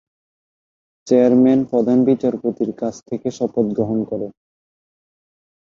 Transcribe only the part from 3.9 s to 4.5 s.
করেন।